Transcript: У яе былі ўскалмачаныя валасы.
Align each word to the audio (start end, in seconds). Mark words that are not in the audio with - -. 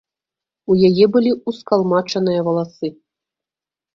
У 0.71 0.77
яе 0.89 1.05
былі 1.15 1.31
ўскалмачаныя 1.51 2.39
валасы. 2.47 2.87